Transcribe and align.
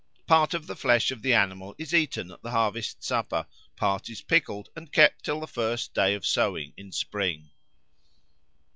Part 0.25 0.55
of 0.55 0.65
the 0.65 0.75
flesh 0.75 1.11
of 1.11 1.21
the 1.21 1.35
animal 1.35 1.75
is 1.77 1.93
eaten 1.93 2.31
at 2.31 2.41
the 2.41 2.49
harvest 2.49 3.03
supper; 3.03 3.45
part 3.75 4.09
is 4.09 4.23
pickled 4.23 4.69
and 4.75 4.91
kept 4.91 5.23
till 5.25 5.39
the 5.39 5.45
first 5.47 5.93
day 5.93 6.15
of 6.15 6.25
sowing 6.25 6.73
in 6.75 6.91
spring. 6.91 7.51